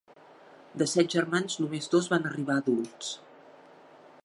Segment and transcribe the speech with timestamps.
[0.81, 3.13] De set germans només dos van arribar a adults.